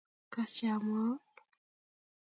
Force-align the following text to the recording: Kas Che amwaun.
Kas 0.33 0.51
Che 0.55 0.67
amwaun. 0.75 1.19